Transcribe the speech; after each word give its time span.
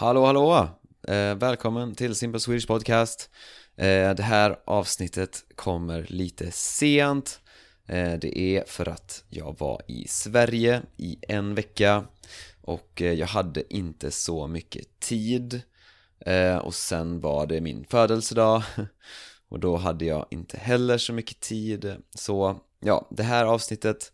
Hallå 0.00 0.24
hallå! 0.26 0.68
Eh, 1.08 1.34
välkommen 1.34 1.94
till 1.94 2.14
Simple 2.14 2.40
Swedish 2.40 2.66
Podcast. 2.66 3.30
Eh, 3.76 4.14
Det 4.14 4.22
här 4.22 4.60
avsnittet 4.66 5.44
kommer 5.54 6.06
lite 6.08 6.50
sent. 6.52 7.40
Eh, 7.86 8.12
Det 8.12 8.38
är 8.38 8.64
för 8.66 8.88
att 8.88 9.24
jag 9.28 9.58
var 9.58 9.82
i 9.88 10.08
Sverige 10.08 10.82
i 10.96 11.18
en 11.28 11.54
vecka 11.54 12.04
och 12.62 13.02
eh, 13.02 13.12
jag 13.12 13.26
hade 13.26 13.74
inte 13.74 14.10
så 14.10 14.46
mycket 14.46 15.00
tid. 15.00 15.62
Eh, 16.26 16.56
och 16.56 16.74
sen 16.74 17.20
var 17.20 17.46
det 17.46 17.60
min 17.60 17.84
födelsedag 17.84 18.62
och 19.48 19.60
då 19.60 19.76
hade 19.76 20.04
jag 20.04 20.26
inte 20.30 20.56
heller 20.56 20.98
så 20.98 21.12
mycket 21.12 21.40
tid. 21.40 21.96
Så 22.14 22.60
ja, 22.80 23.08
det 23.10 23.22
här 23.22 23.44
avsnittet 23.44 24.12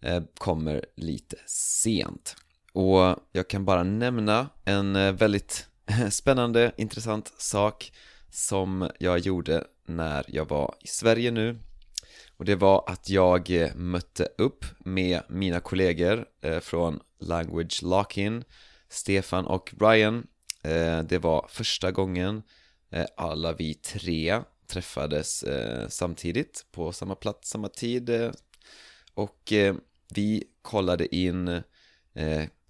eh, 0.00 0.22
kommer 0.38 0.84
lite 0.96 1.36
sent 1.46 2.36
och 2.76 3.16
jag 3.32 3.48
kan 3.48 3.64
bara 3.64 3.82
nämna 3.82 4.48
en 4.64 4.96
eh, 4.96 5.12
väldigt 5.12 5.66
spännande, 6.10 6.72
intressant 6.76 7.32
sak 7.38 7.92
som 8.30 8.90
jag 8.98 9.18
gjorde 9.18 9.64
när 9.86 10.24
jag 10.28 10.48
var 10.48 10.74
i 10.80 10.86
Sverige 10.86 11.30
nu. 11.30 11.58
Och 12.36 12.44
det 12.44 12.54
var 12.54 12.84
att 12.86 13.08
jag 13.08 13.50
eh, 13.50 13.74
mötte 13.74 14.28
upp 14.38 14.64
med 14.78 15.20
mina 15.28 15.60
kollegor 15.60 16.26
eh, 16.42 16.60
från 16.60 17.00
Language 17.20 17.82
Lock-In 17.82 18.44
Stefan 18.88 19.46
och 19.46 19.74
Ryan. 19.80 20.26
Det 21.04 21.18
var 21.22 21.46
första 21.48 21.90
gången 21.90 22.42
alla 23.16 23.52
vi 23.52 23.74
tre 23.74 24.40
träffades 24.66 25.44
samtidigt 25.88 26.66
på 26.72 26.92
samma 26.92 27.14
plats, 27.14 27.50
samma 27.50 27.68
tid 27.68 28.10
och 29.14 29.52
vi 30.14 30.44
kollade 30.62 31.16
in 31.16 31.62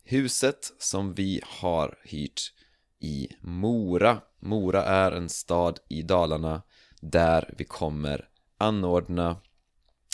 huset 0.06 0.72
som 0.78 1.12
vi 1.12 1.40
har 1.44 1.98
hyrt 2.04 2.52
i 3.00 3.28
Mora. 3.40 4.20
Mora 4.40 4.84
är 4.84 5.12
en 5.12 5.28
stad 5.28 5.78
i 5.88 6.02
Dalarna 6.02 6.62
där 7.00 7.54
vi 7.58 7.64
kommer 7.64 8.28
anordna, 8.58 9.36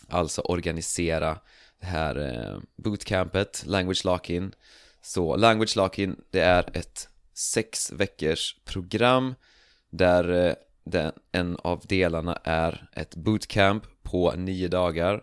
alltså 0.08 0.41
organisera 0.41 1.39
det 1.80 1.86
här 1.86 2.17
eh, 2.17 2.58
bootcampet, 2.77 3.64
Language 3.67 4.05
Lock-In. 4.05 4.55
Så 5.02 5.36
Language 5.36 5.77
Lock-In, 5.77 6.17
det 6.30 6.41
är 6.41 6.77
ett 6.77 7.08
sex 7.34 7.92
veckors 7.92 8.56
program 8.64 9.34
där 9.91 10.56
eh, 10.95 11.11
en 11.33 11.56
av 11.56 11.80
delarna 11.86 12.39
är 12.45 12.89
ett 12.92 13.17
bootcamp 13.17 13.84
på 14.02 14.33
nio 14.36 14.69
dagar 14.69 15.22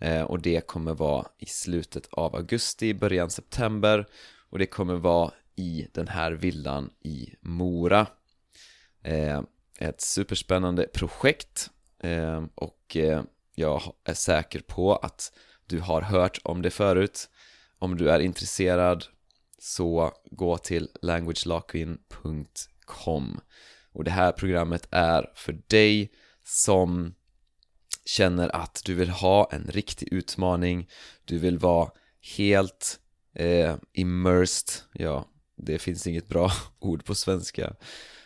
Eh, 0.00 0.22
och 0.22 0.42
det 0.42 0.66
kommer 0.66 0.94
vara 0.94 1.26
i 1.38 1.46
slutet 1.46 2.06
av 2.10 2.36
augusti, 2.36 2.94
början 2.94 3.30
september. 3.30 4.06
Och 4.50 4.58
det 4.58 4.66
kommer 4.66 4.94
vara 4.94 5.32
i 5.56 5.86
den 5.92 6.08
här 6.08 6.32
villan 6.32 6.90
i 7.00 7.34
Mora. 7.40 8.06
Eh, 9.02 9.42
ett 9.78 10.00
superspännande 10.00 10.86
projekt. 10.94 11.70
Eh, 11.98 12.44
och 12.54 12.96
eh, 12.96 13.22
jag 13.54 13.82
är 14.04 14.14
säker 14.14 14.60
på 14.60 14.96
att 14.96 15.32
du 15.66 15.80
har 15.80 16.02
hört 16.02 16.40
om 16.44 16.62
det 16.62 16.70
förut. 16.70 17.28
Om 17.78 17.96
du 17.96 18.10
är 18.10 18.20
intresserad 18.20 19.04
så 19.58 20.12
gå 20.30 20.58
till 20.58 20.88
languagelockin.com 21.02 23.40
och 23.92 24.04
det 24.04 24.10
här 24.10 24.32
programmet 24.32 24.88
är 24.90 25.32
för 25.34 25.60
dig 25.66 26.12
som 26.42 27.14
känner 28.10 28.56
att 28.56 28.82
du 28.84 28.94
vill 28.94 29.10
ha 29.10 29.48
en 29.52 29.66
riktig 29.66 30.12
utmaning 30.12 30.88
Du 31.24 31.38
vill 31.38 31.58
vara 31.58 31.90
helt 32.36 33.00
eh, 33.34 33.76
immersed, 33.92 34.68
ja, 34.92 35.28
det 35.56 35.78
finns 35.78 36.06
inget 36.06 36.28
bra 36.28 36.52
ord 36.78 37.04
på 37.04 37.14
svenska 37.14 37.74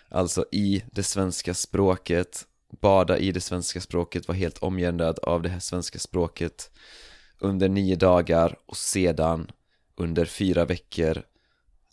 Alltså 0.08 0.44
i 0.52 0.84
det 0.92 1.02
svenska 1.02 1.54
språket 1.54 2.46
Bada 2.80 3.18
i 3.18 3.32
det 3.32 3.40
svenska 3.40 3.80
språket, 3.80 4.28
vara 4.28 4.38
helt 4.38 4.58
omgärdad 4.58 5.18
av 5.18 5.42
det 5.42 5.48
här 5.48 5.60
svenska 5.60 5.98
språket 5.98 6.70
Under 7.38 7.68
nio 7.68 7.96
dagar 7.96 8.56
och 8.66 8.76
sedan 8.76 9.50
under 9.96 10.24
fyra 10.24 10.64
veckor 10.64 11.22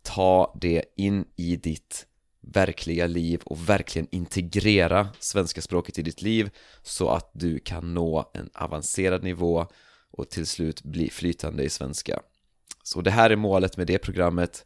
Ta 0.04 0.58
det 0.62 0.84
in 0.98 1.26
i 1.36 1.56
ditt 1.56 2.08
verkliga 2.42 3.08
liv 3.08 3.42
och 3.46 3.70
verkligen 3.70 4.08
integrera 4.12 5.10
svenska 5.20 5.62
språket 5.62 6.00
i 6.00 6.02
ditt 6.02 6.22
liv 6.22 6.50
så 6.82 7.10
att 7.10 7.30
du 7.34 7.60
kan 7.60 7.94
nå 7.94 8.32
en 8.34 8.50
avancerad 8.54 9.24
nivå 9.24 9.68
och 10.12 10.30
till 10.30 10.48
slut 10.48 10.84
bli 10.84 11.10
flytande 11.10 11.64
i 11.64 11.70
svenska. 11.70 12.22
Så 12.84 13.02
det 13.02 13.12
här 13.12 13.30
är 13.30 13.36
målet 13.36 13.78
med 13.78 13.88
det 13.88 13.98
programmet. 13.98 14.66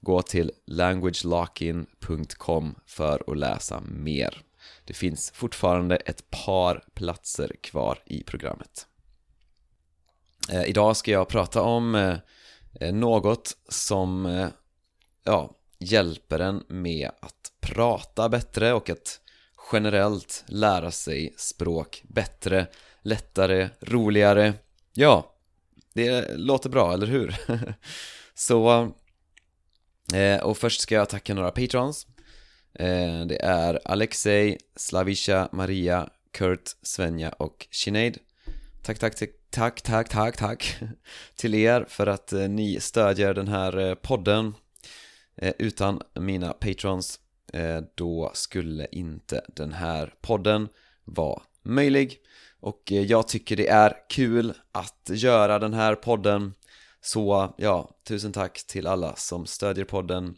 Gå 0.00 0.22
till 0.22 0.52
languagelockin.com 0.66 2.74
för 2.86 3.22
att 3.26 3.38
läsa 3.38 3.80
mer. 3.80 4.42
Det 4.84 4.94
finns 4.94 5.30
fortfarande 5.34 5.96
ett 5.96 6.30
par 6.30 6.84
platser 6.94 7.56
kvar 7.60 7.98
i 8.06 8.22
programmet. 8.22 8.86
Eh, 10.52 10.64
idag 10.64 10.96
ska 10.96 11.10
jag 11.10 11.28
prata 11.28 11.62
om 11.62 11.94
eh, 11.94 12.18
något 12.94 13.56
som 13.68 14.26
eh, 14.26 14.48
ja, 15.24 15.56
hjälper 15.78 16.38
en 16.38 16.64
med 16.68 17.10
att 17.20 17.52
prata 17.60 18.28
bättre 18.28 18.72
och 18.72 18.90
att 18.90 19.20
generellt 19.72 20.44
lära 20.46 20.90
sig 20.90 21.34
språk 21.36 22.02
bättre, 22.08 22.66
lättare, 23.02 23.68
roligare. 23.80 24.54
Ja, 24.92 25.34
det 25.92 26.36
låter 26.36 26.70
bra, 26.70 26.92
eller 26.92 27.06
hur? 27.06 27.36
Så, 28.34 28.92
eh, 30.14 30.40
och 30.42 30.58
först 30.58 30.80
ska 30.80 30.94
jag 30.94 31.08
tacka 31.08 31.34
några 31.34 31.50
patrons. 31.50 32.06
Eh, 32.74 33.26
det 33.26 33.42
är 33.42 33.80
Alexei, 33.84 34.58
Slavisha, 34.76 35.48
Maria, 35.52 36.08
Kurt, 36.32 36.70
Svenja 36.82 37.30
och 37.32 37.66
Sinead. 37.70 38.18
Tack, 38.82 38.98
tack, 38.98 39.16
tack, 39.16 39.30
tack, 39.50 39.80
tack, 39.80 40.08
tack, 40.08 40.36
tack 40.36 40.76
till 41.36 41.54
er 41.54 41.86
för 41.88 42.06
att 42.06 42.32
eh, 42.32 42.48
ni 42.48 42.80
stödjer 42.80 43.34
den 43.34 43.48
här 43.48 43.94
podden 43.94 44.54
Eh, 45.36 45.54
utan 45.58 46.00
mina 46.14 46.52
patrons 46.52 47.20
eh, 47.52 47.80
då 47.94 48.30
skulle 48.34 48.86
inte 48.92 49.44
den 49.48 49.72
här 49.72 50.14
podden 50.20 50.68
vara 51.04 51.42
möjlig. 51.62 52.18
Och 52.60 52.92
eh, 52.92 53.02
jag 53.02 53.28
tycker 53.28 53.56
det 53.56 53.68
är 53.68 53.96
kul 54.08 54.54
att 54.72 55.10
göra 55.12 55.58
den 55.58 55.74
här 55.74 55.94
podden. 55.94 56.54
Så 57.00 57.54
ja, 57.58 57.90
tusen 58.04 58.32
tack 58.32 58.66
till 58.66 58.86
alla 58.86 59.16
som 59.16 59.46
stödjer 59.46 59.84
podden. 59.84 60.36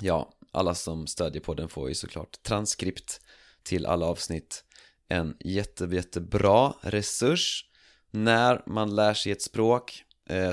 Ja, 0.00 0.32
alla 0.50 0.74
som 0.74 1.06
stödjer 1.06 1.42
podden 1.42 1.68
får 1.68 1.88
ju 1.88 1.94
såklart 1.94 2.42
transkript 2.42 3.20
till 3.62 3.86
alla 3.86 4.06
avsnitt. 4.06 4.64
En 5.08 5.36
jätte, 5.40 5.84
jättebra 5.84 6.74
resurs 6.80 7.64
när 8.10 8.62
man 8.66 8.94
lär 8.96 9.14
sig 9.14 9.32
ett 9.32 9.42
språk 9.42 10.04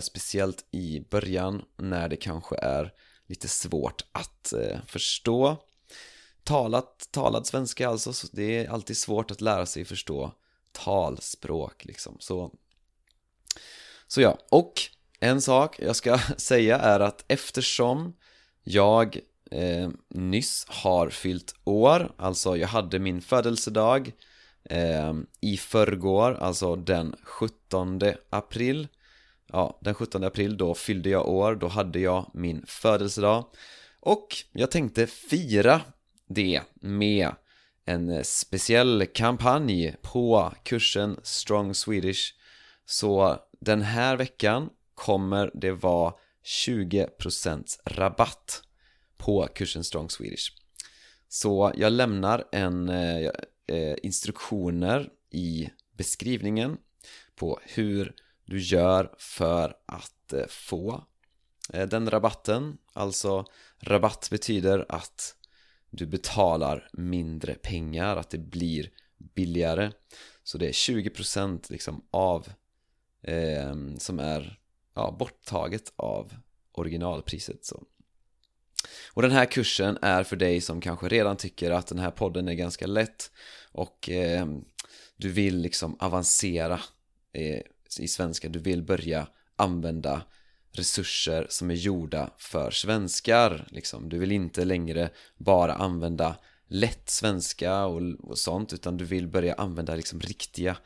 Speciellt 0.02 0.66
i 0.72 1.00
början 1.10 1.62
när 1.78 2.10
det 2.10 2.16
kanske 2.16 2.56
är 2.56 2.94
lite 3.28 3.48
svårt 3.48 4.06
att 4.12 4.54
eh, 4.54 4.80
förstå. 4.88 5.58
Talat, 6.44 7.08
talad 7.12 7.48
svenska 7.48 7.90
alltså, 7.90 8.14
så 8.14 8.28
det 8.32 8.66
är 8.66 8.70
alltid 8.70 8.98
svårt 8.98 9.32
att 9.32 9.42
lära 9.42 9.66
sig 9.66 9.86
förstå 9.86 10.32
talspråk 10.72 11.86
liksom. 11.86 12.18
Så 12.20 12.52
Så 14.08 14.22
ja, 14.22 14.38
och 14.50 14.82
en 15.20 15.42
sak 15.42 15.80
jag 15.80 15.96
ska 15.96 16.18
säga 16.38 16.78
är 16.78 17.00
att 17.00 17.26
eftersom 17.28 18.14
jag 18.64 19.20
eh, 19.52 19.90
nyss 20.10 20.66
har 20.68 21.10
fyllt 21.10 21.56
år, 21.64 22.14
alltså 22.18 22.58
jag 22.58 22.68
hade 22.68 23.00
min 23.00 23.22
födelsedag 23.22 24.12
eh, 24.64 25.14
i 25.42 25.58
förrgår, 25.58 26.34
alltså 26.34 26.76
den 26.76 27.16
17 27.24 28.02
april 28.30 28.88
ja, 29.52 29.80
den 29.82 29.94
17 29.94 30.24
april 30.24 30.58
då 30.58 30.76
fyllde 30.76 31.10
jag 31.10 31.30
år, 31.30 31.56
då 31.56 31.68
hade 31.68 32.00
jag 32.00 32.32
min 32.34 32.64
födelsedag. 32.68 33.46
Och 34.00 34.28
jag 34.52 34.72
tänkte 34.72 35.08
fira 35.08 35.82
det 36.28 36.62
med 36.82 37.32
en 37.86 38.24
speciell 38.24 39.06
kampanj 39.14 39.96
på 40.02 40.54
kursen 40.64 41.20
Strong 41.24 41.74
Swedish. 41.74 42.34
Så 42.86 43.40
den 43.60 43.82
här 43.82 44.18
veckan 44.18 44.70
kommer 44.96 45.52
det 45.54 45.72
vara 45.72 46.14
20% 46.68 47.64
rabatt 47.86 48.62
på 49.18 49.48
kursen 49.56 49.84
Strong 49.84 50.10
Swedish. 50.10 50.52
Så 51.28 51.72
jag 51.76 51.94
lämnar 51.94 52.44
en 52.52 52.90
eh, 52.90 53.30
eh 53.68 53.96
instruktioner 54.04 55.10
i 55.32 55.70
beskrivningen 55.98 56.78
på 57.36 57.60
hur 57.64 58.16
du 58.46 58.60
gör 58.60 59.14
för 59.18 59.76
att 59.86 60.34
eh, 60.34 60.46
få 60.48 61.04
eh, 61.74 61.88
den 61.88 62.10
rabatten. 62.10 62.78
Alltså 62.94 63.46
rabatt 63.80 64.28
betyder 64.32 64.86
att 64.90 65.36
du 65.90 66.06
betalar 66.06 66.90
mindre 66.94 67.54
pengar, 67.54 68.18
att 68.18 68.30
det 68.30 68.38
blir 68.38 68.90
billigare. 69.18 69.92
Så 70.44 70.58
det 70.58 70.68
är 70.68 70.72
20% 70.72 71.72
liksom 71.72 72.06
av 72.12 72.48
eh, 73.22 73.76
som 73.98 74.20
är 74.20 74.60
ja, 74.94 75.16
borttaget 75.20 75.94
av 75.96 76.34
originalpriset 76.72 77.66
så. 77.66 77.84
Och 79.14 79.22
den 79.22 79.32
här 79.32 79.46
kursen 79.46 79.98
är 80.02 80.24
för 80.24 80.36
dig 80.36 80.62
som 80.62 80.82
kanske 80.82 81.08
redan 81.08 81.38
tycker 81.38 81.72
att 81.72 81.88
den 81.88 82.00
här 82.00 82.12
podden 82.12 82.48
är 82.48 82.54
ganska 82.54 82.88
lätt 82.88 83.32
och 83.72 84.10
eh, 84.10 84.48
du 85.18 85.30
vill 85.30 85.58
liksom 85.58 85.96
avancera 86.00 86.80
eh, 87.34 87.62
i 88.00 88.08
svenska, 88.08 88.50
du 88.50 88.60
vill 88.60 88.84
börja 88.84 89.28
använda 89.56 90.22
resurser 90.72 91.48
som 91.50 91.72
är 91.72 91.76
gjorda 91.76 92.30
för 92.38 92.72
svenskar 92.72 93.68
liksom. 93.72 94.10
Du 94.10 94.18
vill 94.18 94.32
inte 94.32 94.66
längre 94.66 95.10
bara 95.38 95.74
använda 95.74 96.36
lätt 96.68 97.10
svenska 97.10 97.86
och, 97.86 98.02
och 98.20 98.38
sånt 98.38 98.74
utan 98.74 98.98
du 98.98 99.06
vill 99.06 99.28
börja 99.28 99.54
använda 99.54 99.96
liksom 99.96 100.20
riktiga 100.20 100.78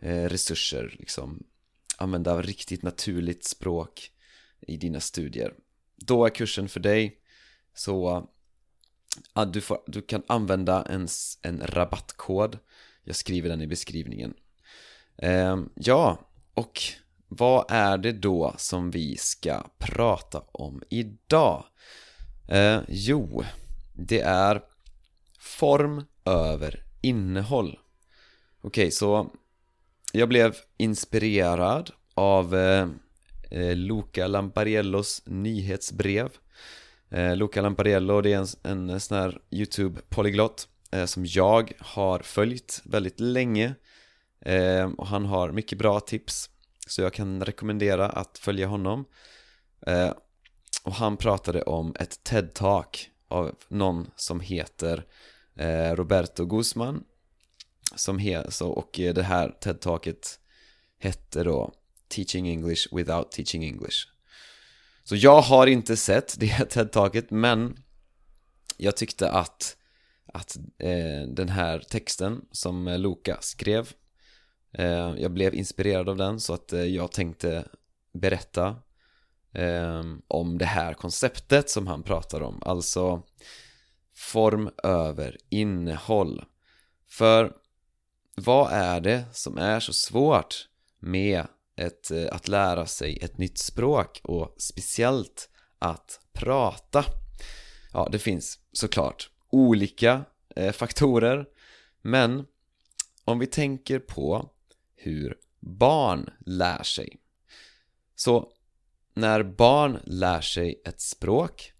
eh, 0.00 0.24
resurser 0.24 0.96
liksom. 0.98 1.42
Använda 1.96 2.42
riktigt 2.42 2.82
naturligt 2.82 3.44
språk 3.44 4.10
i 4.60 4.76
dina 4.76 5.00
studier. 5.00 5.54
Då 5.96 6.26
är 6.26 6.30
kursen 6.30 6.68
för 6.68 6.80
dig 6.80 7.18
så 7.74 8.28
ja, 9.34 9.44
du, 9.44 9.60
får, 9.60 9.82
du 9.86 10.02
kan 10.02 10.22
använda 10.26 10.82
en, 10.82 11.08
en 11.42 11.62
rabattkod 11.64 12.58
Jag 13.04 13.16
skriver 13.16 13.48
den 13.48 13.62
i 13.62 13.66
beskrivningen 13.66 14.34
eh, 15.16 15.62
Ja, 15.74 16.31
och 16.54 16.80
vad 17.28 17.64
är 17.68 17.98
det 17.98 18.12
då 18.12 18.54
som 18.58 18.90
vi 18.90 19.16
ska 19.16 19.62
prata 19.78 20.42
om 20.52 20.82
idag? 20.88 21.64
Eh, 22.48 22.80
jo, 22.88 23.44
det 23.92 24.20
är 24.20 24.62
form 25.38 26.04
över 26.24 26.84
innehåll. 27.00 27.78
Okej, 28.60 28.82
okay, 28.82 28.90
så 28.90 29.30
jag 30.12 30.28
blev 30.28 30.56
inspirerad 30.76 31.90
av 32.14 32.56
eh, 32.56 32.88
eh 33.50 33.76
Luca 33.76 34.26
Lampariellos 34.26 35.22
nyhetsbrev. 35.26 36.28
Eh, 37.10 37.36
Luca 37.36 37.62
Lampariello, 37.62 38.20
det 38.20 38.32
är 38.32 38.46
en, 38.70 38.90
en 38.90 39.00
sån 39.00 39.18
här 39.18 39.40
YouTube-polyglott 39.50 40.68
eh, 40.90 41.04
som 41.04 41.26
jag 41.26 41.72
har 41.78 42.18
följt 42.18 42.82
väldigt 42.84 43.20
länge 43.20 43.74
eh, 44.42 44.90
och 44.98 45.06
han 45.06 45.24
har 45.24 45.52
mycket 45.52 45.78
bra 45.78 46.00
tips 46.00 46.50
så 46.86 47.02
jag 47.02 47.12
kan 47.12 47.44
rekommendera 47.44 48.08
att 48.08 48.38
följa 48.38 48.66
honom. 48.66 49.04
Eh, 49.86 50.12
och 50.84 50.92
han 50.92 51.16
pratade 51.16 51.62
om 51.62 51.94
ett 51.98 52.20
TED-talk 52.24 53.08
av 53.28 53.54
någon 53.68 54.10
som 54.16 54.40
heter 54.40 55.04
eh, 55.56 55.94
Roberto 55.94 56.44
Guzman 56.44 57.04
som 57.96 58.18
he, 58.18 58.50
så, 58.50 58.68
och 58.68 59.00
eh, 59.00 59.14
det 59.14 59.22
här 59.22 59.56
TED-talket 59.60 60.38
hette 60.98 61.42
då 61.42 61.74
Teaching 62.08 62.48
English 62.48 62.96
without 62.96 63.32
teaching 63.32 63.64
English. 63.64 64.06
Så 65.04 65.16
jag 65.16 65.40
har 65.40 65.66
inte 65.66 65.96
sett 65.96 66.40
det 66.40 66.70
TED-talket, 66.70 67.26
men 67.30 67.76
jag 68.76 68.96
tyckte 68.96 69.30
att, 69.30 69.76
att 70.26 70.56
eh, 70.78 71.28
den 71.28 71.48
här 71.48 71.78
texten 71.78 72.44
som 72.52 72.86
Luka 72.88 73.38
skrev 73.40 73.92
Eh, 74.78 75.14
jag 75.18 75.30
blev 75.30 75.54
inspirerad 75.54 76.08
av 76.08 76.16
den 76.16 76.40
så 76.40 76.54
att 76.54 76.72
eh, 76.72 76.84
jag 76.84 77.12
tänkte 77.12 77.64
berätta 78.12 78.76
ehm, 79.54 80.22
om 80.28 80.58
det 80.58 80.64
här 80.64 80.94
konceptet 80.94 81.70
som 81.70 81.86
han 81.86 82.02
pratar 82.02 82.40
om 82.40 82.62
Alltså 82.62 83.22
form 84.14 84.70
över 84.82 85.36
innehåll 85.48 86.44
För 87.08 87.52
vad 88.34 88.72
är 88.72 89.00
det 89.00 89.24
som 89.32 89.58
är 89.58 89.80
så 89.80 89.92
svårt 89.92 90.68
med 90.98 91.46
ett, 91.76 92.10
eh, 92.10 92.26
att 92.32 92.48
lära 92.48 92.86
sig 92.86 93.18
ett 93.22 93.38
nytt 93.38 93.58
språk 93.58 94.20
och 94.24 94.54
speciellt 94.58 95.48
att 95.78 96.20
prata. 96.32 97.04
Ja, 97.92 98.08
det 98.12 98.18
finns 98.18 98.58
såklart 98.72 99.30
olika 99.50 100.24
faktorer 100.72 101.46
men 102.02 102.46
om 103.24 103.38
vi 103.38 103.46
tänker 103.46 103.98
på 103.98 104.50
hur 105.02 105.36
barn 105.60 106.30
lär 106.46 106.82
sig. 106.82 107.16
Så 108.14 108.52
när 109.14 109.42
barn 109.42 109.98
lär 110.04 110.40
sig 110.40 110.82
ett 110.84 111.00
språk 111.00 111.72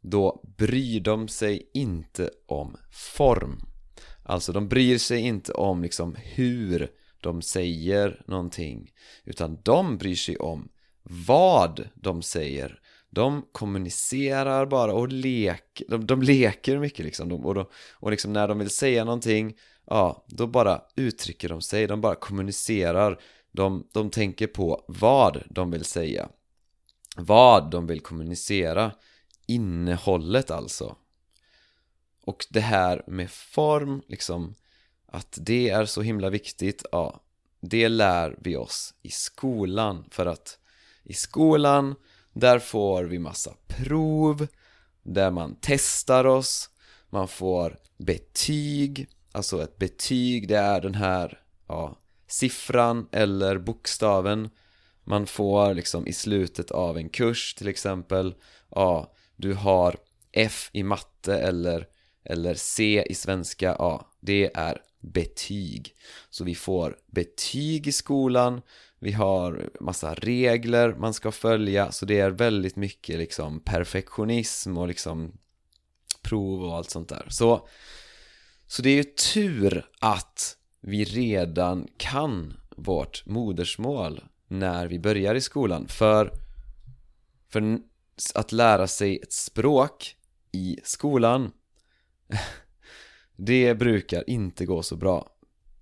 då 0.00 0.42
bryr 0.56 1.00
de 1.00 1.28
sig 1.28 1.70
inte 1.74 2.30
om 2.46 2.76
form. 3.16 3.60
Alltså 4.22 4.52
de 4.52 4.68
bryr 4.68 4.98
sig 4.98 5.20
inte 5.20 5.52
om 5.52 5.82
liksom 5.82 6.16
hur 6.18 6.90
de 7.20 7.42
säger 7.42 8.22
någonting 8.26 8.90
utan 9.24 9.58
de 9.62 9.98
bryr 9.98 10.14
sig 10.14 10.36
om 10.36 10.68
vad 11.02 11.88
de 11.94 12.22
säger. 12.22 12.80
De 13.10 13.46
kommunicerar 13.52 14.66
bara 14.66 14.92
och 14.92 15.08
lek, 15.08 15.82
de, 15.88 16.06
de 16.06 16.22
leker 16.22 16.78
mycket 16.78 17.04
liksom. 17.04 17.32
Och, 17.32 17.54
de, 17.54 17.66
och 17.92 18.10
liksom 18.10 18.32
när 18.32 18.48
de 18.48 18.58
vill 18.58 18.70
säga 18.70 19.04
någonting 19.04 19.56
ja, 19.86 20.24
då 20.28 20.46
bara 20.46 20.82
uttrycker 20.96 21.48
de 21.48 21.60
sig, 21.62 21.86
de 21.86 22.00
bara 22.00 22.14
kommunicerar. 22.14 23.20
De, 23.52 23.88
de 23.92 24.10
tänker 24.10 24.46
på 24.46 24.84
vad 24.88 25.42
de 25.50 25.70
vill 25.70 25.84
säga. 25.84 26.28
Vad 27.16 27.70
de 27.70 27.86
vill 27.86 28.00
kommunicera. 28.00 28.92
Innehållet 29.46 30.50
alltså. 30.50 30.96
Och 32.22 32.46
det 32.50 32.60
här 32.60 33.02
med 33.06 33.30
form 33.30 34.02
liksom 34.06 34.54
att 35.06 35.38
det 35.40 35.68
är 35.68 35.84
så 35.84 36.02
himla 36.02 36.30
viktigt, 36.30 36.84
ja, 36.92 37.20
det 37.60 37.88
lär 37.88 38.36
vi 38.40 38.56
oss 38.56 38.94
i 39.02 39.10
skolan. 39.10 40.04
För 40.10 40.26
att 40.26 40.58
i 41.02 41.12
skolan, 41.12 41.94
där 42.32 42.58
får 42.58 43.04
vi 43.04 43.18
massa 43.18 43.54
prov, 43.66 44.46
där 45.02 45.30
man 45.30 45.56
testar 45.60 46.24
oss, 46.24 46.70
man 47.10 47.28
får 47.28 47.78
betyg, 47.96 49.08
alltså 49.36 49.62
ett 49.62 49.78
betyg 49.78 50.48
det 50.48 50.58
är 50.58 50.80
den 50.80 50.94
här, 50.94 51.40
ja, 51.68 51.98
siffran 52.26 53.08
eller 53.12 53.58
bokstaven 53.58 54.50
man 55.04 55.26
får 55.26 55.74
liksom 55.74 56.06
i 56.06 56.12
slutet 56.12 56.70
av 56.70 56.98
en 56.98 57.08
kurs 57.08 57.54
till 57.54 57.68
exempel, 57.68 58.34
ja, 58.70 59.14
du 59.36 59.54
har 59.54 59.96
F 60.32 60.70
i 60.72 60.82
matte 60.82 61.38
eller, 61.38 61.86
eller 62.24 62.54
C 62.54 63.04
i 63.10 63.14
svenska, 63.14 63.76
ja, 63.78 64.10
det 64.20 64.50
är 64.54 64.82
betyg. 65.00 65.94
Så 66.30 66.44
vi 66.44 66.54
får 66.54 66.98
betyg 67.06 67.86
i 67.86 67.92
skolan, 67.92 68.62
vi 68.98 69.12
har 69.12 69.70
massa 69.80 70.14
regler 70.14 70.94
man 70.94 71.14
ska 71.14 71.32
följa, 71.32 71.92
så 71.92 72.06
det 72.06 72.20
är 72.20 72.30
väldigt 72.30 72.76
mycket 72.76 73.18
liksom 73.18 73.60
perfektionism 73.60 74.78
och 74.78 74.88
liksom 74.88 75.32
prov 76.22 76.62
och 76.62 76.76
allt 76.76 76.90
sånt 76.90 77.08
där. 77.08 77.26
Så, 77.30 77.68
så 78.66 78.82
det 78.82 78.90
är 78.90 78.96
ju 78.96 79.04
tur 79.34 79.86
att 80.00 80.56
vi 80.80 81.04
redan 81.04 81.88
kan 81.96 82.56
vårt 82.76 83.26
modersmål 83.26 84.24
när 84.48 84.86
vi 84.86 84.98
börjar 84.98 85.34
i 85.34 85.40
skolan. 85.40 85.88
För, 85.88 86.32
för 87.48 87.78
att 88.34 88.52
lära 88.52 88.86
sig 88.86 89.18
ett 89.18 89.32
språk 89.32 90.16
i 90.52 90.78
skolan 90.84 91.52
Det 93.36 93.74
brukar 93.74 94.30
inte 94.30 94.66
gå 94.66 94.82
så 94.82 94.96
bra 94.96 95.28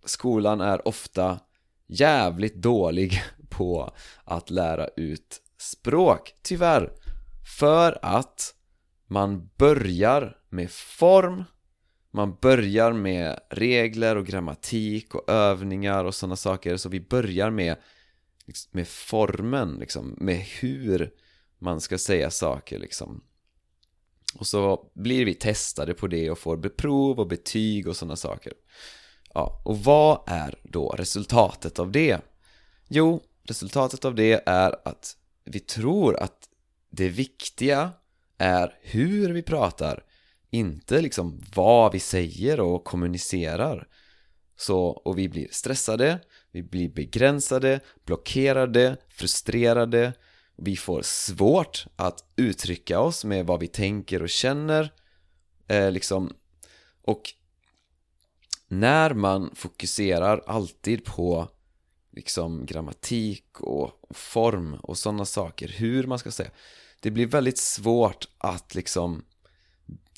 Skolan 0.05 0.61
är 0.61 0.88
ofta 0.88 1.41
jävligt 1.87 2.55
dålig 2.55 3.23
på 3.50 3.95
att 4.25 4.50
lära 4.50 4.88
ut 4.97 5.43
språk, 5.59 6.35
tyvärr 6.43 6.93
För 7.59 7.99
att 8.03 8.55
man 9.07 9.50
börjar 9.57 10.37
med 10.49 10.71
form 10.71 11.45
man 12.14 12.37
börjar 12.40 12.92
med 12.92 13.40
regler 13.50 14.16
och 14.16 14.26
grammatik 14.26 15.14
och 15.14 15.30
övningar 15.30 16.04
och 16.04 16.14
sådana 16.14 16.37
saker. 16.37 16.76
Så 16.76 16.88
vi 16.88 17.00
börjar 17.00 17.50
med, 17.50 17.76
liksom, 18.47 18.71
med 18.73 18.88
formen, 18.88 19.76
liksom, 19.80 20.14
med 20.18 20.37
hur 20.37 21.11
man 21.59 21.80
ska 21.80 21.99
säga 21.99 22.30
saker 22.30 22.78
liksom. 22.78 23.25
Och 24.38 24.47
så 24.47 24.90
blir 24.94 25.25
vi 25.25 25.35
testade 25.35 25.94
på 25.94 26.06
det 26.06 26.30
och 26.30 26.38
får 26.38 26.56
prov 26.56 27.21
och 27.21 27.28
betyg 27.28 27.88
och 27.88 27.97
sådana 27.97 28.16
saker. 28.16 28.52
Ja, 29.33 29.62
och 29.64 29.78
vad 29.78 30.21
är 30.26 30.59
då 30.62 30.88
resultatet 30.88 31.78
av 31.78 31.92
det? 31.92 32.21
Jo, 32.88 33.23
resultatet 33.42 34.04
av 34.04 34.14
det 34.14 34.42
är 34.47 34.76
att 34.85 35.16
vi 35.44 35.61
tror 35.61 36.16
att 36.16 36.49
det 36.90 37.09
viktiga 37.09 37.92
är 38.38 38.78
hur 38.83 39.33
vi 39.33 39.42
pratar 39.42 40.04
inte 40.54 41.00
liksom 41.00 41.40
vad 41.54 41.92
vi 41.92 42.00
säger 42.00 42.61
och 42.61 42.84
kommunicerar 42.84 43.88
så, 44.56 44.80
och 44.80 45.18
vi 45.18 45.28
blir 45.28 45.49
stressade, 45.50 46.20
vi 46.50 46.62
blir 46.62 46.88
begränsade, 46.88 47.80
blockerade, 48.04 48.96
frustrerade 49.08 50.12
vi 50.56 50.76
får 50.76 51.02
svårt 51.02 51.87
att 51.96 52.25
uttrycka 52.37 53.00
oss 53.00 53.25
med 53.25 53.46
vad 53.46 53.61
vi 53.61 53.68
tänker 53.68 54.23
och 54.23 54.28
känner 54.28 54.92
eh, 55.68 55.90
liksom 55.90 56.32
och 57.02 57.23
när 58.68 59.14
man 59.14 59.54
fokuserar 59.54 60.42
alltid 60.46 61.04
på 61.04 61.49
liksom 62.12 62.66
grammatik 62.66 63.61
och, 63.61 63.90
form 64.11 64.75
och 64.75 64.99
sådana 64.99 65.25
saker, 65.25 65.68
hur 65.68 66.06
man 66.06 66.18
ska 66.18 66.30
säga. 66.30 66.50
Det 67.00 67.11
blir 67.11 67.26
väldigt 67.26 67.58
svårt 67.58 68.28
att 68.38 68.75
liksom 68.75 69.25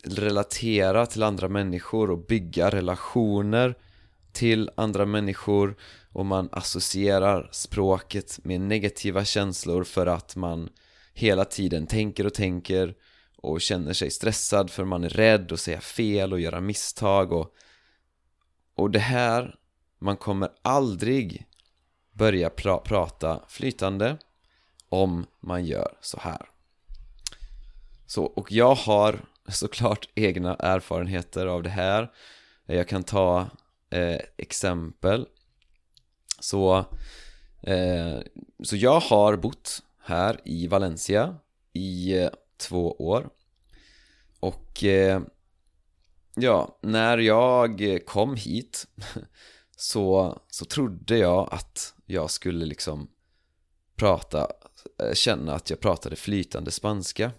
relatera 0.02 1.06
till 1.06 1.23
andra 1.23 1.49
människor 1.49 2.11
och 2.11 2.26
bygga 2.26 2.70
relationer 2.70 3.75
till 4.32 4.70
andra 4.75 5.06
människor 5.06 5.76
och 6.12 6.26
man 6.26 6.49
associerar 6.52 7.49
språket 7.52 8.38
med 8.42 8.61
negativa 8.61 9.25
känslor 9.25 9.85
för 9.85 10.06
att 10.06 10.37
man 10.37 10.68
hela 11.14 11.44
tiden 11.44 11.87
tänker 11.87 12.26
och 12.26 12.35
tänker 12.35 12.94
och 13.37 13.61
känner 13.61 13.92
sig 13.92 14.11
stressad 14.11 14.70
för 14.70 14.85
man 14.85 15.04
är 15.04 15.08
rädd 15.08 15.52
att 15.52 15.61
säga 15.61 15.80
fel 15.80 16.32
och 16.32 16.40
göra 16.40 16.61
misstag 16.61 17.32
och, 17.32 17.54
och 18.75 18.90
det 18.90 18.99
här, 18.99 19.54
man 19.99 20.16
kommer 20.16 20.49
aldrig 20.62 21.46
börja 22.12 22.50
pra 22.50 22.78
prata 22.78 23.42
flytande 23.49 24.16
om 24.88 25.26
man 25.40 25.64
gör 25.64 25.99
så 26.00 26.18
här. 26.20 26.49
Så, 28.06 28.25
och 28.25 28.52
jag 28.52 28.75
har 28.75 29.20
såklart 29.48 30.08
egna 30.14 30.54
erfarenheter 30.54 31.46
av 31.46 31.62
det 31.62 31.70
här. 31.70 32.12
Jag 32.66 32.88
kan 32.88 33.02
ta 33.02 33.50
eh, 33.90 34.20
exempel. 34.36 35.26
Så, 36.40 36.78
eh, 37.62 38.18
så 38.64 38.76
jag 38.76 39.00
har 39.00 39.36
bott 39.36 39.82
här 39.98 40.40
i 40.44 40.66
Valencia 40.66 41.36
i 41.72 42.18
eh, 42.18 42.30
två 42.56 42.92
år. 42.92 43.30
Och 44.40 44.84
eh, 44.84 45.22
ja, 46.34 46.78
när 46.82 47.18
jag 47.18 48.00
kom 48.06 48.34
hit 48.34 48.86
så, 49.76 50.38
så 50.48 50.64
trodde 50.64 51.18
jag 51.18 51.48
att 51.52 51.94
jag 52.06 52.30
skulle 52.30 52.64
liksom 52.64 53.10
prata, 53.96 54.50
eh, 55.02 55.12
känna 55.14 55.54
att 55.54 55.70
jag 55.70 55.80
pratade 55.80 56.16
flytande 56.16 56.70
spanska. 56.70 57.32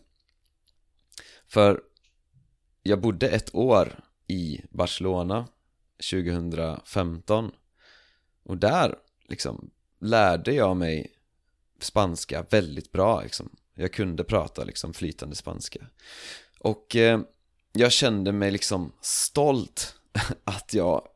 För 1.48 1.82
jag 2.88 3.02
bodde 3.02 3.30
ett 3.30 3.56
år 3.56 4.00
i 4.28 4.62
Barcelona 4.70 5.48
2015 6.12 7.52
och 8.44 8.58
där 8.58 8.96
liksom 9.30 9.70
lärde 10.00 10.54
jag 10.54 10.78
mig 10.78 11.12
spanska 11.80 12.46
väldigt 12.50 12.92
bra 12.92 13.22
liksom. 13.22 13.50
Jag 13.74 13.94
kunde 13.94 14.24
prata 14.24 14.64
liksom 14.64 14.94
flytande 14.94 15.36
spanska. 15.36 15.80
Och 16.60 16.96
eh, 16.96 17.20
jag 17.74 17.92
kände 17.92 18.32
mig 18.32 18.52
liksom 18.52 18.94
stolt 19.02 19.96
att 20.44 20.74
jag 20.74 21.08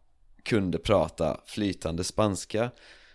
kunde 0.43 0.77
prata 0.77 1.41
flytande 1.45 2.03
spanska. 2.03 2.71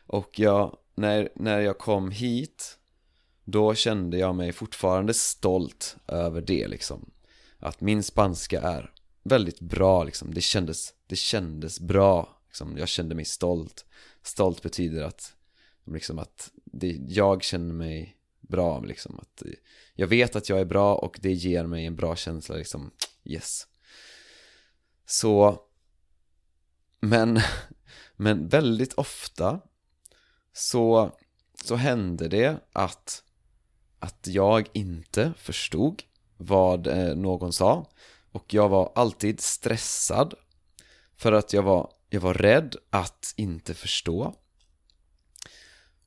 Och 0.07 0.39
jag, 0.39 0.79
när, 0.95 1.29
när 1.35 1.61
jag 1.61 1.79
kom 1.79 2.11
hit 2.11 2.79
då 3.45 3.75
kände 3.75 4.19
jag 4.19 4.35
mig 4.35 4.53
fortfarande 4.53 5.15
stolt 5.15 5.97
över 6.07 6.41
det 6.41 6.69
liksom 6.69 7.11
att 7.66 7.80
min 7.80 8.02
spanska 8.02 8.61
är 8.61 8.92
väldigt 9.23 9.61
bra 9.61 10.04
liksom. 10.04 10.35
det, 10.35 10.40
kändes, 10.40 10.94
det 11.06 11.16
kändes 11.16 11.80
bra 11.80 12.42
liksom. 12.46 12.78
Jag 12.78 12.88
kände 12.88 13.14
mig 13.14 13.25
stolt 13.25 13.85
Stolt 14.23 14.62
betyder 14.62 15.02
att 15.02 15.35
liksom 15.87 16.18
att 16.18 16.50
det, 16.64 16.99
jag 17.08 17.42
känner 17.42 17.75
mig 17.75 18.16
bra 18.40 18.80
liksom. 18.80 19.18
att 19.20 19.42
eh, 19.42 19.52
Jag 19.94 20.06
vet 20.06 20.37
att 20.37 20.49
jag 20.49 20.61
är 20.61 20.64
bra 20.64 20.94
och 20.94 21.18
det 21.23 21.32
ger 21.32 21.66
mig 21.66 21.87
en 21.87 21.96
bra 21.96 22.16
känsla 22.16 22.56
liksom 22.56 22.90
Yes 23.25 23.66
Så 25.06 25.62
Men 27.00 27.40
Men 28.16 28.49
väldigt 28.49 28.94
ofta 28.94 29.61
Så 30.52 31.16
Så 31.64 31.76
hände 31.76 32.28
det 32.28 32.61
att 32.73 33.23
Att 33.99 34.26
jag 34.26 34.68
inte 34.73 35.35
förstod 35.37 36.02
vad 36.37 36.87
eh, 36.87 37.16
någon 37.16 37.52
sa. 37.52 37.87
Och 38.33 38.55
jag 38.55 38.69
var 38.69 38.93
alltid 38.95 39.40
stressad. 39.40 40.35
För 41.16 41.33
att 41.33 41.52
jag 41.52 41.62
var, 41.62 41.93
jag 42.09 42.21
var 42.21 42.35
rädd 42.35 42.76
att 42.90 43.35
inte 43.37 43.75
förstå. 43.75 44.35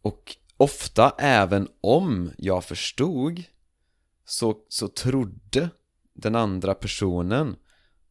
Och 0.01 0.35
ofta 0.57 1.15
även 1.17 1.67
om 1.81 2.31
jag 2.37 2.63
förstod 2.63 3.43
så, 4.25 4.57
så 4.69 4.87
trodde 4.87 5.69
den 6.13 6.35
andra 6.35 6.73
personen 6.73 7.55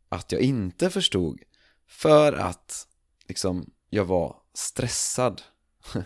att 0.08 0.32
jag 0.32 0.40
inte 0.40 0.90
förstod. 0.90 1.40
För 1.86 2.32
att 2.32 2.86
liksom 3.28 3.70
jag 3.90 4.04
var 4.04 4.36
stressad. 4.54 5.42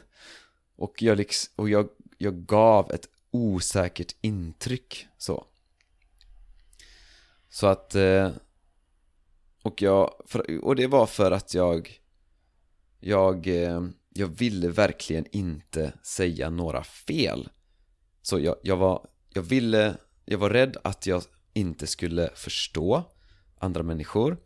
Och 0.76 1.02
jag, 1.02 1.16
liksom, 1.16 1.52
och 1.56 1.70
jag, 1.70 1.88
jag 2.18 2.46
gav 2.46 2.92
ett 2.92 3.08
osäkert 3.30 4.16
intryck 4.20 5.06
så 5.18 5.46
så 7.52 7.66
att 7.66 7.94
eh, 7.94 8.30
Och 9.62 9.82
jag, 9.82 10.14
och 10.62 10.76
det 10.76 10.86
var 10.86 11.06
för 11.06 11.30
att 11.30 11.54
jag 11.54 12.00
Jag 13.00 13.46
eh, 13.46 13.82
Jag 14.08 14.26
ville 14.26 14.68
verkligen 14.68 15.26
inte 15.30 15.92
säga 16.02 16.50
några 16.50 16.84
fel. 16.84 17.48
Så 18.22 18.38
jag, 18.38 18.56
jag 18.62 18.76
var 18.76 19.06
Jag 19.28 19.42
ville 19.42 19.94
Jag 20.24 20.38
var 20.38 20.50
rädd 20.50 20.76
att 20.84 21.06
jag 21.06 21.22
inte 21.52 21.86
skulle 21.86 22.30
förstå 22.34 23.02
andra 23.58 23.82
människor. 23.82 24.36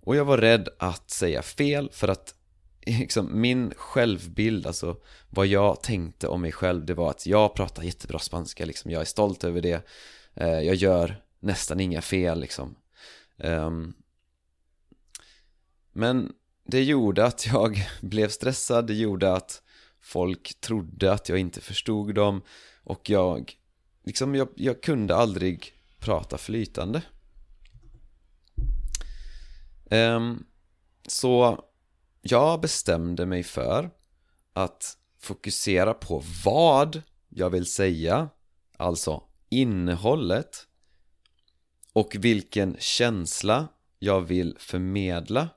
Och 0.00 0.16
jag 0.16 0.24
var 0.24 0.38
rädd 0.38 0.68
att 0.78 1.10
säga 1.10 1.42
fel 1.42 1.90
för 1.92 2.08
att 2.08 2.34
liksom, 2.86 3.40
min 3.40 3.72
självbild, 3.76 4.66
alltså 4.66 4.96
vad 5.30 5.46
jag 5.46 5.82
tänkte 5.82 6.28
om 6.28 6.40
mig 6.40 6.52
själv 6.52 6.86
Det 6.86 6.94
var 6.94 7.10
att 7.10 7.26
jag 7.26 7.54
pratar 7.54 7.82
jättebra 7.82 8.18
spanska 8.18 8.64
liksom, 8.64 8.90
jag 8.90 9.00
är 9.00 9.04
stolt 9.04 9.44
över 9.44 9.60
det 9.60 9.86
eh, 10.34 10.60
Jag 10.60 10.74
gör 10.74 11.21
nästan 11.42 11.80
inga 11.80 12.02
fel 12.02 12.40
liksom. 12.40 12.74
Um, 13.36 13.94
Men 15.92 16.32
det 16.64 16.82
gjorde 16.82 17.24
att 17.24 17.46
jag 17.46 17.88
blev 18.00 18.28
stressad, 18.28 18.86
det 18.86 18.94
gjorde 18.94 19.32
att 19.32 19.62
folk 20.00 20.60
trodde 20.60 21.12
att 21.12 21.28
jag 21.28 21.38
inte 21.38 21.60
förstod 21.60 22.14
dem 22.14 22.42
och 22.84 23.10
jag 23.10 23.52
liksom, 24.04 24.34
jag, 24.34 24.48
jag 24.56 24.82
kunde 24.82 25.16
aldrig 25.16 25.74
prata 25.98 26.38
flytande. 26.38 27.02
Um, 29.90 30.46
Så 31.06 31.64
jag 32.22 32.60
bestämde 32.60 33.26
mig 33.26 33.42
för 33.42 33.90
att 34.52 34.98
fokusera 35.20 35.94
på 35.94 36.22
vad 36.44 37.02
jag 37.28 37.50
vill 37.50 37.66
säga 37.66 38.28
Alltså 38.76 39.22
innehållet 39.48 40.66
och 41.92 42.16
vilken 42.18 42.76
känsla 42.78 43.68
jag 43.98 44.20
vill 44.20 44.56
förmedla 44.58 45.48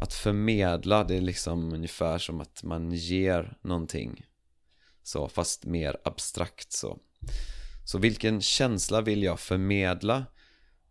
Att 0.00 0.14
förmedla, 0.14 1.04
det 1.04 1.16
är 1.16 1.20
liksom 1.20 1.72
ungefär 1.72 2.18
som 2.18 2.40
att 2.40 2.62
man 2.62 2.92
ger 2.92 3.56
någonting 3.62 4.26
Så, 5.02 5.28
fast 5.28 5.64
mer 5.64 5.96
abstrakt 6.04 6.72
så 6.72 6.98
Så 7.84 7.98
vilken 7.98 8.40
känsla 8.40 9.00
vill 9.00 9.22
jag 9.22 9.40
förmedla? 9.40 10.24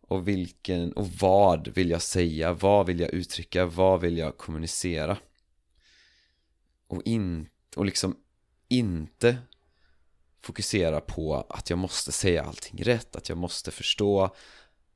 Och 0.01 0.27
vilken, 0.27 0.93
och 0.93 1.07
vad 1.07 1.67
vill 1.67 1.89
jag 1.89 2.01
säga? 2.01 2.53
Vad 2.53 2.85
vill 2.85 2.99
jag 2.99 3.13
uttrycka? 3.13 3.65
Vad 3.65 4.01
vill 4.01 4.17
jag 4.17 4.37
kommunicera? 4.37 5.17
Och, 6.87 7.01
in, 7.05 7.49
och 7.75 7.85
liksom 7.85 8.17
inte 8.67 9.37
fokusera 10.41 11.01
på 11.01 11.45
att 11.49 11.69
jag 11.69 11.79
måste 11.79 12.11
säga 12.11 12.43
allting 12.43 12.83
rätt, 12.83 13.15
att 13.15 13.29
jag 13.29 13.37
måste 13.37 13.71
förstå 13.71 14.35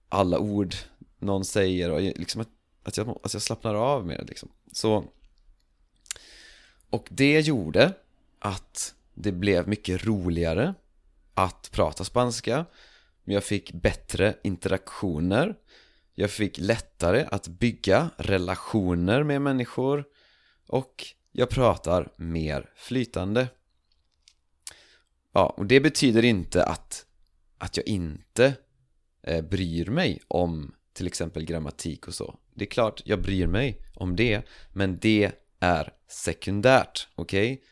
alla 0.09 0.39
ord 0.39 0.75
någon 1.19 1.45
säger 1.45 1.91
och 1.91 2.01
liksom 2.01 2.41
att, 2.41 2.49
att, 2.83 2.97
jag, 2.97 3.19
att 3.23 3.33
jag 3.33 3.41
slappnar 3.41 3.75
av 3.75 4.05
med 4.05 4.17
det 4.19 4.23
liksom. 4.23 4.49
Så 4.71 5.05
Och 6.89 7.07
det 7.11 7.39
gjorde 7.39 7.93
att 8.39 8.95
det 9.13 9.31
blev 9.31 9.67
mycket 9.67 10.05
roligare 10.05 10.73
att 11.33 11.69
prata 11.71 12.03
spanska. 12.03 12.65
Jag 13.23 13.43
fick 13.43 13.71
bättre 13.71 14.35
interaktioner. 14.43 15.55
Jag 16.15 16.31
fick 16.31 16.57
lättare 16.57 17.25
att 17.31 17.47
bygga 17.47 18.09
relationer 18.17 19.23
med 19.23 19.41
människor. 19.41 20.05
Och 20.67 21.05
jag 21.31 21.49
pratar 21.49 22.11
mer 22.15 22.69
flytande. 22.75 23.47
Ja, 25.37 25.53
och 25.57 25.65
det 25.65 25.79
betyder 25.79 26.25
inte 26.25 26.63
att, 26.63 27.05
att 27.57 27.77
jag 27.77 27.87
inte 27.87 28.53
eh, 29.23 29.41
bryr 29.41 29.85
mig 29.85 30.21
om 30.27 30.75
till 30.93 31.07
exempel 31.07 31.45
grammatik 31.45 32.07
och 32.07 32.13
så 32.13 32.39
Det 32.53 32.65
är 32.65 32.69
klart 32.69 33.01
jag 33.05 33.21
bryr 33.21 33.47
mig 33.47 33.81
om 33.95 34.15
det 34.15 34.41
Men 34.73 34.97
det 34.97 35.31
är 35.59 35.93
sekundärt, 36.07 37.07
okej? 37.15 37.53
Okay? 37.53 37.65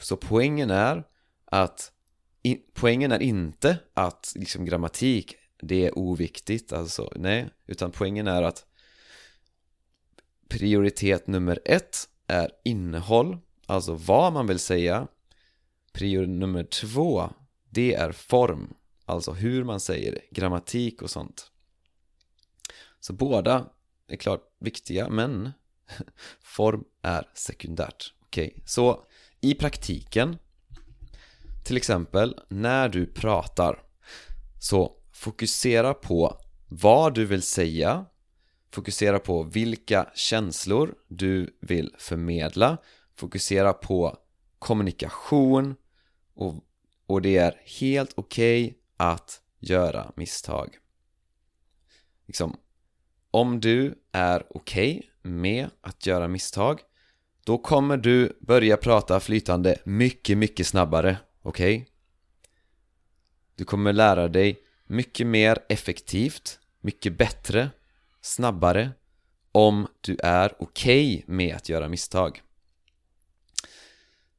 Så 0.00 0.16
poängen 0.16 0.70
är 0.70 1.04
att 1.44 1.92
in, 2.42 2.62
Poängen 2.74 3.12
är 3.12 3.22
inte 3.22 3.78
att 3.94 4.32
liksom 4.36 4.64
grammatik 4.64 5.34
Det 5.62 5.86
är 5.86 5.98
oviktigt, 5.98 6.72
alltså 6.72 7.12
nej 7.16 7.48
Utan 7.66 7.90
poängen 7.90 8.26
är 8.26 8.42
att 8.42 8.66
Prioritet 10.48 11.26
nummer 11.26 11.60
ett 11.64 12.08
är 12.26 12.50
innehåll 12.64 13.38
alltså 13.66 13.94
vad 13.94 14.32
man 14.32 14.46
vill 14.46 14.58
säga. 14.58 15.08
Prio 15.96 16.26
nummer 16.26 16.64
två, 16.64 17.30
det 17.70 17.94
är 17.94 18.12
form, 18.12 18.74
alltså 19.04 19.32
hur 19.32 19.64
man 19.64 19.80
säger 19.80 20.12
det, 20.12 20.22
grammatik 20.30 21.02
och 21.02 21.10
sånt. 21.10 21.50
Så 23.00 23.12
båda 23.12 23.70
är 24.08 24.16
klart 24.16 24.40
viktiga, 24.60 25.08
men 25.08 25.52
form 26.42 26.84
är 27.02 27.30
sekundärt. 27.34 28.14
Okej, 28.20 28.48
okay. 28.48 28.62
så 28.66 29.04
i 29.40 29.54
praktiken, 29.54 30.36
till 31.64 31.76
exempel 31.76 32.40
när 32.48 32.88
du 32.88 33.06
pratar, 33.06 33.82
så 34.60 34.92
fokusera 35.12 35.94
på 35.94 36.40
vad 36.68 37.14
du 37.14 37.24
vill 37.24 37.42
säga, 37.42 38.06
fokusera 38.70 39.18
på 39.18 39.42
vilka 39.42 40.10
känslor 40.14 40.94
du 41.08 41.58
vill 41.60 41.94
förmedla, 41.98 42.78
fokusera 43.14 43.72
på 43.72 44.18
kommunikation 44.58 45.74
och, 46.36 46.54
och 47.06 47.22
det 47.22 47.36
är 47.36 47.60
helt 47.80 48.12
okej 48.14 48.64
okay 48.64 48.74
att 48.96 49.40
göra 49.58 50.12
misstag. 50.16 50.78
Liksom, 52.26 52.56
om 53.30 53.60
du 53.60 53.94
är 54.12 54.46
okej 54.50 54.96
okay 54.96 55.32
med 55.32 55.70
att 55.80 56.06
göra 56.06 56.28
misstag 56.28 56.80
då 57.44 57.58
kommer 57.58 57.96
du 57.96 58.38
börja 58.40 58.76
prata 58.76 59.20
flytande 59.20 59.78
mycket, 59.84 60.38
mycket 60.38 60.66
snabbare, 60.66 61.18
okej? 61.42 61.76
Okay? 61.76 61.92
Du 63.54 63.64
kommer 63.64 63.92
lära 63.92 64.28
dig 64.28 64.62
mycket 64.86 65.26
mer 65.26 65.58
effektivt, 65.68 66.60
mycket 66.80 67.18
bättre, 67.18 67.70
snabbare 68.20 68.90
om 69.52 69.86
du 70.00 70.16
är 70.22 70.62
okej 70.62 71.16
okay 71.16 71.34
med 71.34 71.56
att 71.56 71.68
göra 71.68 71.88
misstag. 71.88 72.42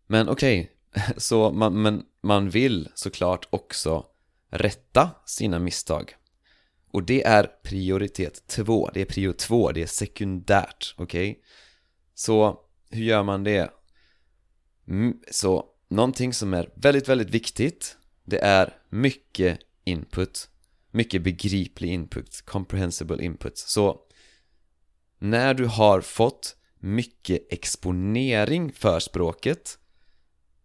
Men 0.08 0.30
okej, 0.30 0.62
okay, 0.62 0.77
så 1.18 1.51
man, 1.51 1.82
men 1.82 2.06
man 2.22 2.50
vill 2.50 2.89
såklart 2.96 3.48
också 3.50 4.06
rätta 4.50 5.12
sina 5.25 5.60
misstag. 5.60 6.16
Och 6.92 7.04
det 7.04 7.24
är 7.24 7.51
prioritet 7.63 8.48
två, 8.48 8.89
det 8.94 9.01
är 9.01 9.06
prio 9.06 9.34
två, 9.34 9.72
det 9.72 9.82
är 9.82 9.88
sekundärt, 9.88 10.96
okej? 10.98 11.32
Okay? 11.32 11.44
Så 12.13 12.60
hur 12.89 13.04
gör 13.04 13.24
man 13.24 13.44
det? 13.44 13.72
Mm, 14.88 15.20
så 15.32 15.66
någonting 15.88 16.34
som 16.34 16.54
är 16.54 16.70
väldigt, 16.75 17.10
väldigt 17.10 17.30
viktigt 17.30 17.98
det 18.24 18.39
är 18.39 18.74
mycket 18.89 19.60
input 19.84 20.50
mycket 20.92 21.24
begriplig 21.24 21.89
input, 21.89 22.42
comprehensible 22.46 23.24
input 23.24 23.58
så 23.58 24.00
när 25.20 25.54
du 25.54 25.66
har 25.66 26.01
fått 26.01 26.56
mycket 26.80 27.54
exponering 27.54 28.72
för 28.72 29.00
språket 29.00 29.80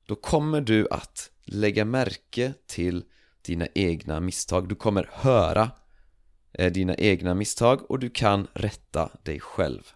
då 0.07 0.15
kommer 0.15 0.61
du 0.61 0.89
att 0.91 1.31
lägga 1.45 1.85
märke 1.85 2.55
till 2.67 3.05
dina 3.43 3.67
egna 3.75 4.21
misstag 4.21 4.69
du 4.69 4.75
kommer 4.75 5.11
höra 5.13 5.71
eh, 6.53 6.73
dina 6.73 6.95
egna 6.95 7.35
misstag 7.35 7.91
och 7.91 7.99
du 7.99 8.11
kan 8.11 8.49
rätta 8.55 9.11
dig 9.23 9.41
själv 9.41 9.93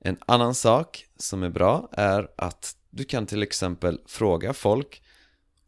en 0.00 0.18
annan 0.26 0.54
sak 0.54 1.06
som 1.16 1.42
är 1.42 1.50
bra 1.50 1.88
är 1.92 2.28
att 2.36 2.76
du 2.90 3.04
kan 3.04 3.26
till 3.26 3.42
exempel 3.42 4.00
fråga 4.06 4.52
folk 4.52 5.02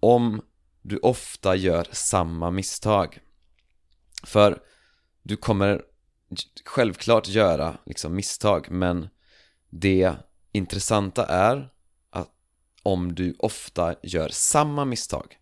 om 0.01 0.43
du 0.83 0.99
ofta 0.99 1.57
gör 1.57 1.87
samma 1.93 2.51
misstag. 2.51 3.19
För 4.25 4.63
du 5.23 5.37
kommer 5.37 5.83
självklart 6.65 7.29
göra 7.29 7.79
liksom 7.87 8.15
misstag 8.15 8.71
men 8.71 9.09
det 9.71 10.15
intressanta 10.53 11.27
är 11.27 11.72
om 12.83 13.15
du 13.15 13.35
ofta 13.39 13.95
gör 14.03 14.29
samma 14.29 14.85
misstag 14.85 15.39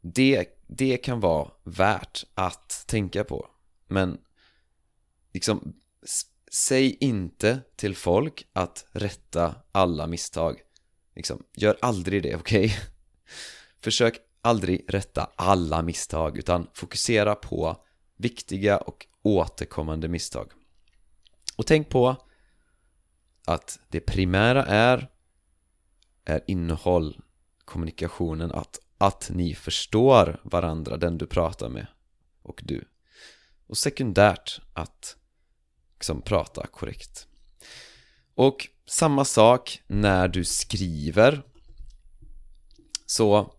det, 0.00 0.46
det 0.66 0.96
kan 0.96 1.20
vara 1.20 1.50
värt 1.64 2.24
att 2.34 2.84
tänka 2.86 3.24
på 3.24 3.46
men 3.86 4.18
liksom 5.32 5.74
Säg 6.52 6.96
inte 7.00 7.60
till 7.76 7.96
folk 7.96 8.46
att 8.52 8.86
rätta 8.92 9.54
alla 9.72 10.06
misstag 10.06 10.60
liksom, 11.16 11.42
Gör 11.56 11.76
aldrig 11.80 12.22
det, 12.22 12.36
okej? 12.36 12.64
Okay? 12.64 12.76
Försök 13.80 14.20
aldrig 14.42 14.84
rätta 14.88 15.30
alla 15.36 15.82
misstag 15.82 16.38
utan 16.38 16.66
fokusera 16.74 17.34
på 17.34 17.84
viktiga 18.16 18.78
och 18.78 19.06
återkommande 19.22 20.08
misstag 20.08 20.52
Och 21.56 21.66
tänk 21.66 21.88
på 21.88 22.16
att 23.46 23.78
det 23.88 24.00
primära 24.00 24.64
är 24.66 25.08
är 26.30 26.40
innehåll, 26.46 27.20
kommunikationen, 27.64 28.52
att, 28.52 28.80
att 28.98 29.30
ni 29.34 29.54
förstår 29.54 30.40
varandra, 30.42 30.96
den 30.96 31.18
du 31.18 31.26
pratar 31.26 31.68
med 31.68 31.86
och 32.42 32.60
du. 32.64 32.84
Och 33.66 33.76
sekundärt 33.76 34.60
att 34.72 35.16
liksom 35.94 36.22
prata 36.22 36.66
korrekt. 36.66 37.26
Och 38.34 38.68
samma 38.86 39.24
sak 39.24 39.82
när 39.86 40.28
du 40.28 40.44
skriver. 40.44 41.42
Så 43.06 43.52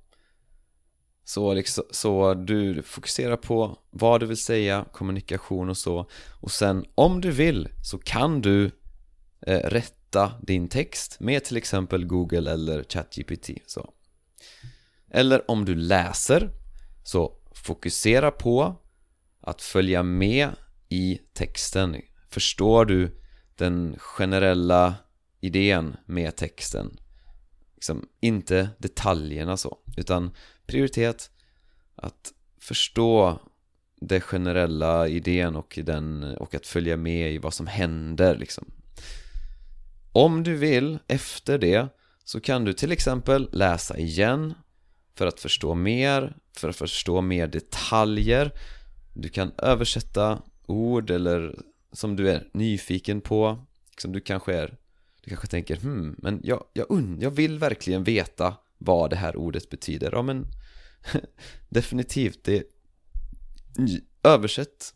så, 1.31 1.53
liksom, 1.53 1.83
så 1.91 2.33
du 2.33 2.83
fokuserar 2.83 3.37
på 3.37 3.79
vad 3.89 4.19
du 4.19 4.25
vill 4.25 4.37
säga, 4.37 4.85
kommunikation 4.91 5.69
och 5.69 5.77
så. 5.77 6.09
Och 6.41 6.51
sen 6.51 6.85
om 6.95 7.21
du 7.21 7.31
vill 7.31 7.69
så 7.83 7.97
kan 7.97 8.41
du 8.41 8.71
eh, 9.41 9.69
rätta 9.69 10.00
din 10.41 10.67
text 10.67 11.19
med 11.19 11.43
till 11.43 11.57
exempel 11.57 12.05
Google 12.05 12.51
eller 12.51 12.83
ChatGPT 12.83 13.49
så. 13.65 13.93
Eller 15.09 15.51
om 15.51 15.65
du 15.65 15.75
läser 15.75 16.49
så 17.03 17.37
fokusera 17.53 18.31
på 18.31 18.75
att 19.41 19.61
följa 19.61 20.03
med 20.03 20.49
i 20.89 21.19
texten 21.33 21.95
Förstår 22.29 22.85
du 22.85 23.21
den 23.55 23.95
generella 23.99 24.95
idén 25.39 25.97
med 26.05 26.35
texten? 26.35 26.97
Liksom 27.75 28.07
inte 28.19 28.69
detaljerna 28.77 29.57
så, 29.57 29.77
utan 29.97 30.31
prioritet 30.65 31.31
att 31.95 32.33
förstå 32.59 33.39
den 34.01 34.21
generella 34.21 35.07
idén 35.07 35.55
och, 35.55 35.79
den, 35.83 36.23
och 36.23 36.55
att 36.55 36.67
följa 36.67 36.97
med 36.97 37.33
i 37.33 37.37
vad 37.37 37.53
som 37.53 37.67
händer 37.67 38.37
liksom. 38.37 38.71
Om 40.11 40.43
du 40.43 40.55
vill 40.55 40.99
efter 41.07 41.57
det 41.57 41.87
så 42.23 42.41
kan 42.41 42.65
du 42.65 42.73
till 42.73 42.91
exempel 42.91 43.49
läsa 43.51 43.97
igen 43.97 44.53
för 45.15 45.27
att 45.27 45.39
förstå 45.39 45.75
mer, 45.75 46.35
för 46.57 46.69
att 46.69 46.75
förstå 46.75 47.21
mer 47.21 47.47
detaljer. 47.47 48.51
Du 49.13 49.29
kan 49.29 49.51
översätta 49.57 50.41
ord 50.65 51.09
eller 51.09 51.59
som 51.91 52.15
du 52.15 52.29
är 52.29 52.49
nyfiken 52.53 53.21
på. 53.21 53.65
Som 53.97 54.11
du 54.11 54.21
kanske 54.21 54.53
är 54.53 54.77
Du 55.21 55.29
kanske 55.29 55.47
tänker 55.47 55.75
hmm, 55.75 56.15
men 56.17 56.41
jag, 56.43 56.65
jag, 56.73 56.91
und, 56.91 57.23
jag 57.23 57.31
vill 57.31 57.59
verkligen 57.59 58.03
veta 58.03 58.55
vad 58.77 59.09
det 59.09 59.15
här 59.15 59.35
ordet 59.35 59.69
betyder. 59.69 60.11
Ja 60.11 60.21
men 60.21 60.47
Definitivt, 61.69 62.43
det 62.43 62.63
Översätt. 64.23 64.93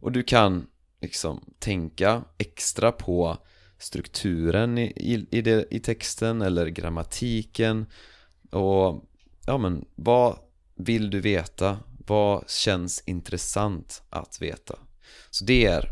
Och 0.00 0.12
du 0.12 0.22
kan 0.22 0.66
liksom 1.00 1.54
tänka 1.58 2.24
extra 2.38 2.92
på 2.92 3.38
strukturen 3.82 4.78
i, 4.78 4.92
i, 4.96 5.26
i, 5.30 5.42
det, 5.42 5.66
i 5.70 5.80
texten 5.80 6.42
eller 6.42 6.66
grammatiken 6.66 7.86
och 8.50 9.04
ja 9.46 9.58
men 9.58 9.84
vad 9.94 10.38
vill 10.74 11.10
du 11.10 11.20
veta? 11.20 11.78
Vad 12.06 12.50
känns 12.50 13.02
intressant 13.06 14.02
att 14.10 14.42
veta? 14.42 14.78
Så 15.30 15.44
det 15.44 15.66
är 15.66 15.88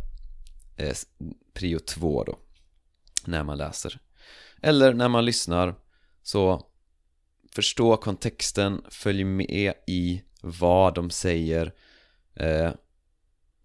eh, 0.77 0.97
prio 1.53 1.79
två 1.79 2.25
då 2.25 2.39
När 3.25 3.45
man 3.45 3.59
läser 3.59 4.01
Eller 4.63 4.95
när 4.95 5.09
man 5.09 5.25
lyssnar 5.25 5.75
Så 6.23 6.67
Förstå 7.55 7.97
kontexten, 7.97 8.83
följ 8.91 9.25
med 9.25 9.75
i 9.87 10.23
vad 10.41 10.95
de 10.95 11.11
säger 11.11 11.75
eh, 12.35 12.71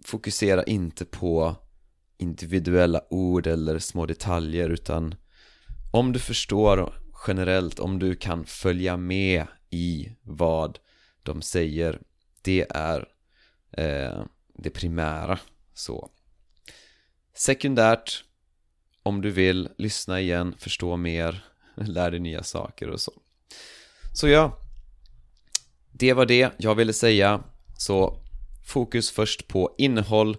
Fokusera 0.06 0.64
inte 0.64 1.06
på 1.06 1.56
individuella 2.18 3.02
ord 3.10 3.48
eller 3.48 3.80
små 3.80 4.06
detaljer 4.06 4.70
utan 4.70 5.16
om 5.92 6.14
du 6.14 6.20
förstår 6.20 6.94
generellt, 7.28 7.80
om 7.80 8.00
du 8.00 8.16
kan 8.16 8.46
följa 8.46 8.98
med 8.98 9.48
i 9.70 10.10
vad 10.22 10.80
de 11.24 11.42
säger 11.42 12.02
det 12.42 12.66
är 12.70 13.08
eh, 13.72 14.24
det 14.54 14.70
primära 14.70 15.40
så. 15.74 16.10
Sekundärt 17.34 18.24
Om 19.04 19.22
du 19.22 19.32
vill 19.32 19.70
lyssna 19.78 20.22
igen, 20.22 20.56
förstå 20.58 20.98
mer 20.98 21.44
Lär 21.76 22.12
dig 22.12 22.20
nya 22.20 22.44
saker 22.44 22.90
och 22.90 23.02
så. 23.02 23.12
Så 24.14 24.28
ja 24.28 24.60
Det 25.92 26.14
var 26.14 26.26
det 26.26 26.52
jag 26.58 26.76
ville 26.76 26.94
säga. 26.94 27.44
Så 27.78 28.20
fokus 28.68 29.12
först 29.12 29.48
på 29.48 29.76
innehåll 29.78 30.38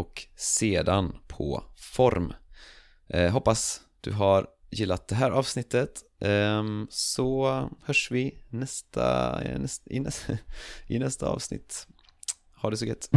och 0.00 0.26
sedan 0.36 1.16
på 1.28 1.64
form 1.76 2.32
eh, 3.08 3.30
Hoppas 3.30 3.80
du 4.00 4.12
har 4.12 4.46
gillat 4.70 5.08
det 5.08 5.14
här 5.14 5.30
avsnittet 5.30 6.02
Eh, 6.20 6.64
så 6.88 7.68
hörs 7.82 8.10
vi 8.10 8.38
nästa, 8.48 9.40
i, 9.44 9.98
nästa, 9.98 10.32
i 10.86 10.98
nästa 10.98 11.26
avsnitt. 11.26 11.86
Ha 12.56 12.70
det 12.70 12.76
så 12.76 12.86
gött. 12.86 13.10